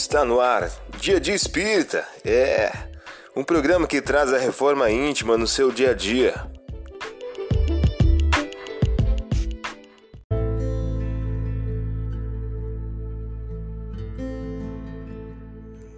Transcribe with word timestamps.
Está 0.00 0.24
no 0.24 0.40
ar, 0.40 0.70
Dia 1.00 1.18
de 1.18 1.32
Espírita. 1.32 2.06
É 2.24 2.70
um 3.34 3.42
programa 3.42 3.84
que 3.84 4.00
traz 4.00 4.32
a 4.32 4.38
reforma 4.38 4.88
íntima 4.88 5.36
no 5.36 5.44
seu 5.44 5.72
dia 5.72 5.90
a 5.90 5.92
dia. 5.92 6.46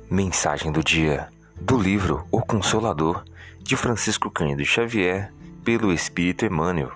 Mensagem 0.09 0.73
do 0.73 0.82
dia 0.82 1.29
do 1.61 1.79
livro 1.79 2.27
O 2.32 2.41
Consolador 2.41 3.23
de 3.59 3.77
Francisco 3.77 4.30
Cândido 4.30 4.64
Xavier 4.64 5.30
pelo 5.62 5.93
Espírito 5.93 6.46
Emmanuel. 6.46 6.91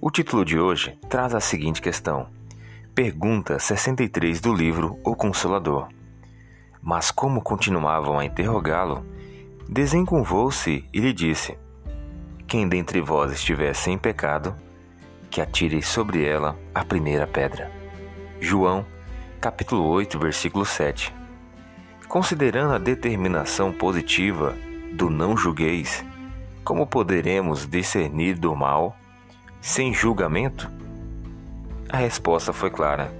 O 0.00 0.10
título 0.10 0.44
de 0.44 0.58
hoje 0.58 0.98
traz 1.08 1.36
a 1.36 1.40
seguinte 1.40 1.80
questão: 1.80 2.28
Pergunta 2.96 3.60
63 3.60 4.40
do 4.40 4.52
livro 4.52 4.98
O 5.04 5.14
Consolador. 5.14 5.88
Mas 6.86 7.10
como 7.10 7.42
continuavam 7.42 8.16
a 8.16 8.24
interrogá-lo, 8.24 9.04
desencurvou-se 9.68 10.84
e 10.92 11.00
lhe 11.00 11.12
disse: 11.12 11.58
Quem 12.46 12.68
dentre 12.68 13.00
vós 13.00 13.32
estiver 13.32 13.74
sem 13.74 13.98
pecado, 13.98 14.54
que 15.28 15.40
atire 15.40 15.82
sobre 15.82 16.24
ela 16.24 16.56
a 16.72 16.84
primeira 16.84 17.26
pedra. 17.26 17.72
João, 18.40 18.86
capítulo 19.40 19.82
8, 19.88 20.16
versículo 20.16 20.64
7. 20.64 21.12
Considerando 22.06 22.74
a 22.74 22.78
determinação 22.78 23.72
positiva 23.72 24.54
do 24.92 25.10
não 25.10 25.36
julgueis, 25.36 26.04
como 26.62 26.86
poderemos 26.86 27.66
discernir 27.66 28.38
do 28.38 28.54
mal 28.54 28.96
sem 29.60 29.92
julgamento? 29.92 30.70
A 31.88 31.96
resposta 31.96 32.52
foi 32.52 32.70
clara. 32.70 33.12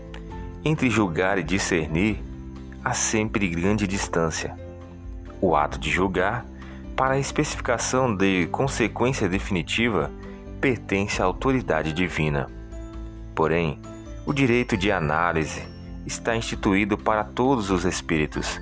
Entre 0.64 0.88
julgar 0.88 1.36
e 1.36 1.42
discernir, 1.42 2.22
há 2.86 2.92
sempre 2.92 3.48
grande 3.48 3.84
distância. 3.84 4.56
O 5.40 5.56
ato 5.56 5.76
de 5.76 5.90
julgar, 5.90 6.46
para 6.94 7.14
a 7.14 7.18
especificação 7.18 8.14
de 8.14 8.46
consequência 8.52 9.28
definitiva, 9.28 10.08
pertence 10.60 11.20
à 11.20 11.24
autoridade 11.24 11.92
divina. 11.92 12.48
Porém, 13.34 13.80
o 14.24 14.32
direito 14.32 14.76
de 14.76 14.92
análise 14.92 15.64
está 16.06 16.36
instituído 16.36 16.96
para 16.96 17.24
todos 17.24 17.72
os 17.72 17.84
espíritos, 17.84 18.60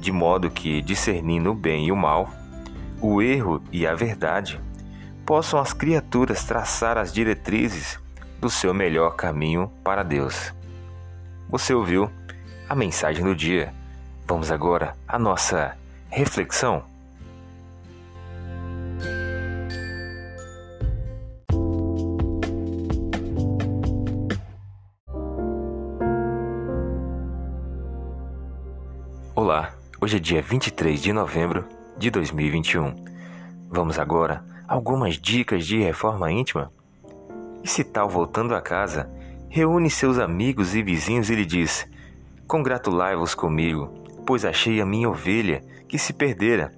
de 0.00 0.12
modo 0.12 0.48
que, 0.48 0.80
discernindo 0.80 1.50
o 1.50 1.54
bem 1.54 1.88
e 1.88 1.92
o 1.92 1.96
mal, 1.96 2.30
o 3.00 3.20
erro 3.20 3.60
e 3.72 3.84
a 3.84 3.96
verdade, 3.96 4.60
possam 5.26 5.58
as 5.58 5.72
criaturas 5.72 6.44
traçar 6.44 6.96
as 6.96 7.12
diretrizes 7.12 7.98
do 8.40 8.48
seu 8.48 8.72
melhor 8.72 9.16
caminho 9.16 9.68
para 9.82 10.04
Deus. 10.04 10.54
Você 11.48 11.74
ouviu? 11.74 12.08
A 12.68 12.74
mensagem 12.74 13.24
do 13.24 13.34
dia. 13.34 13.72
Vamos 14.26 14.50
agora 14.50 14.96
à 15.06 15.18
nossa 15.18 15.76
reflexão. 16.10 16.82
Olá, 29.34 29.72
hoje 30.00 30.16
é 30.16 30.20
dia 30.20 30.42
23 30.42 31.00
de 31.00 31.12
novembro 31.12 31.68
de 31.96 32.10
2021. 32.10 32.96
Vamos 33.70 33.98
agora 33.98 34.44
a 34.66 34.74
algumas 34.74 35.16
dicas 35.16 35.64
de 35.64 35.78
reforma 35.78 36.32
íntima? 36.32 36.72
E 37.62 37.68
se 37.68 37.84
tal 37.84 38.08
voltando 38.08 38.54
a 38.56 38.60
casa, 38.60 39.08
reúne 39.48 39.88
seus 39.88 40.18
amigos 40.18 40.74
e 40.74 40.82
vizinhos 40.82 41.30
e 41.30 41.34
lhe 41.36 41.44
diz: 41.44 41.86
Congratulai-vos 42.46 43.34
comigo, 43.34 43.92
pois 44.24 44.44
achei 44.44 44.80
a 44.80 44.86
minha 44.86 45.08
ovelha 45.08 45.60
que 45.88 45.98
se 45.98 46.12
perdera. 46.12 46.72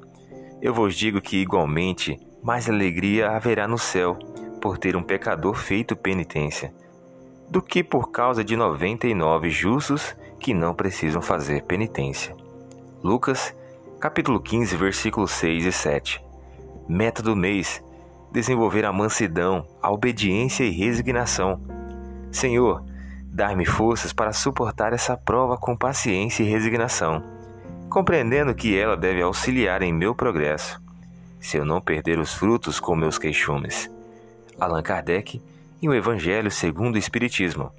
Eu 0.63 0.73
vos 0.73 0.95
digo 0.95 1.21
que 1.21 1.37
igualmente 1.37 2.17
mais 2.43 2.71
alegria 2.71 3.29
haverá 3.29 3.69
no 3.69 3.77
céu 3.77 4.19
por 4.63 4.79
ter 4.79 4.97
um 4.97 5.03
pecador 5.03 5.55
feito 5.55 5.95
penitência, 5.95 6.73
do 7.51 7.61
que 7.61 7.85
por 7.85 8.11
causa 8.11 8.43
de 8.43 8.57
noventa 8.57 9.07
e 9.07 9.15
nove 9.15 9.51
justos 9.51 10.17
que 10.41 10.55
não 10.55 10.75
precisam 10.75 11.21
fazer 11.21 11.63
penitência. 11.65 12.35
Lucas, 13.05 13.55
capítulo 14.01 14.41
15, 14.41 14.75
versículos 14.75 15.33
6 15.33 15.67
e 15.67 15.73
7. 15.73 16.25
Meta 16.89 17.23
do 17.23 17.37
mês: 17.37 17.85
desenvolver 18.33 18.87
a 18.87 18.93
mansidão, 18.93 19.67
a 19.83 19.93
obediência 19.93 20.65
e 20.65 20.71
resignação. 20.71 21.61
Senhor, 22.33 22.83
dar-me 23.33 23.65
forças 23.65 24.13
para 24.13 24.33
suportar 24.33 24.93
essa 24.93 25.17
prova 25.17 25.57
com 25.57 25.77
paciência 25.77 26.43
e 26.43 26.47
resignação, 26.47 27.23
compreendendo 27.89 28.55
que 28.55 28.77
ela 28.77 28.97
deve 28.97 29.23
auxiliar 29.23 29.83
em 29.83 29.93
meu 29.93 30.15
progresso, 30.15 30.81
se 31.41 31.57
eu 31.57 31.65
não 31.65 31.81
perder 31.81 32.19
os 32.19 32.35
frutos 32.35 32.81
com 32.81 32.97
meus 32.97 33.19
queixumes. 33.19 33.91
Allan 34.59 34.83
Kardec, 34.83 35.41
em 35.81 35.89
O 35.89 35.95
Evangelho 35.95 36.51
segundo 36.51 36.97
o 36.97 36.99
Espiritismo. 36.99 37.71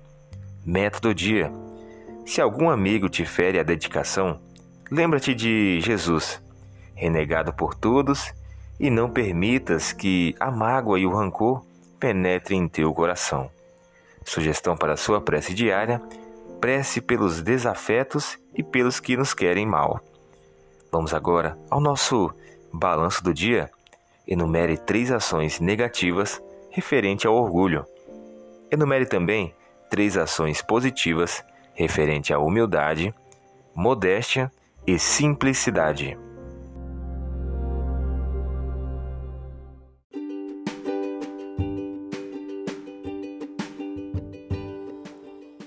Método 0.66 1.14
dia. 1.14 1.52
Se 2.26 2.40
algum 2.40 2.70
amigo 2.70 3.09
te 3.09 3.26
fere 3.26 3.59
a 3.59 3.64
dedicação, 3.64 4.40
lembra-te 4.90 5.34
de 5.34 5.82
Jesus, 5.82 6.42
renegado 6.96 7.52
por 7.52 7.76
todos, 7.76 8.34
e 8.80 8.90
não 8.90 9.09
permitas 9.09 9.92
que 9.92 10.34
a 10.40 10.50
mágoa 10.50 11.00
e 11.00 11.06
o 11.06 11.14
rancor 11.14 11.66
penetrem 12.00 12.62
em 12.62 12.68
teu 12.68 12.94
coração. 12.94 13.50
Sugestão 14.24 14.75
para 14.75 14.97
sua 14.97 15.22
prece 15.22 15.53
diária: 15.53 16.02
prece 16.59 17.02
pelos 17.02 17.41
desafetos 17.41 18.38
e 18.53 18.63
pelos 18.63 19.00
que 19.00 19.18
nos 19.18 19.34
querem 19.34 19.66
mal. 19.66 20.00
Vamos 20.91 21.13
agora 21.13 21.57
ao 21.69 21.80
nosso 21.80 22.31
balanço 22.74 23.24
do 23.24 23.34
dia. 23.34 23.69
Enumere 24.28 24.78
três 24.78 25.12
ações 25.12 25.59
negativas 25.59 26.41
referente 26.69 27.25
ao 27.25 27.35
orgulho. 27.35 27.85
Enumere 28.72 29.06
também 29.06 29.53
três 29.90 30.18
ações 30.18 30.62
positivas 30.62 31.44
referente 31.74 32.34
à 32.34 32.40
humildade, 32.40 33.13
modéstia 33.74 34.52
e 34.85 35.00
simplicidade. 35.00 36.18